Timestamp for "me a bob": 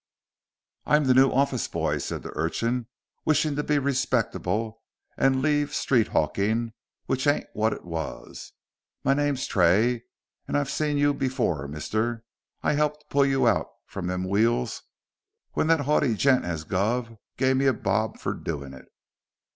17.39-18.17